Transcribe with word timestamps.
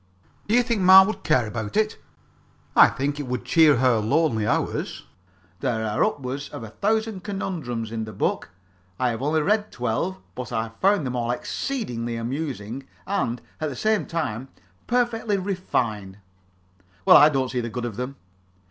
"Do 0.47 0.55
you 0.55 0.63
think 0.63 0.81
ma 0.81 1.03
would 1.03 1.23
care 1.23 1.45
about 1.45 1.77
it?" 1.77 1.99
"I 2.75 2.87
think 2.87 3.19
it 3.19 3.27
would 3.27 3.45
cheer 3.45 3.75
her 3.75 3.99
lonely 3.99 4.47
hours. 4.47 5.05
There 5.59 5.85
are 5.85 6.03
upwards 6.03 6.49
of 6.49 6.63
a 6.63 6.69
thousand 6.69 7.23
conundrums 7.23 7.91
in 7.91 8.05
the 8.05 8.11
book. 8.11 8.49
I 8.97 9.09
have 9.11 9.21
only 9.21 9.43
read 9.43 9.71
twelve, 9.71 10.17
but 10.33 10.51
I 10.51 10.69
found 10.69 11.05
them 11.05 11.15
all 11.15 11.29
exceedingly 11.29 12.15
amusing, 12.15 12.87
and, 13.05 13.43
at 13.59 13.69
the 13.69 13.75
same 13.75 14.07
time, 14.07 14.47
perfectly 14.87 15.37
refined." 15.37 16.17
"Well, 17.05 17.15
I 17.17 17.29
don't 17.29 17.51
see 17.51 17.61
the 17.61 17.69
good 17.69 17.85
of 17.85 17.95
them." 17.95 18.15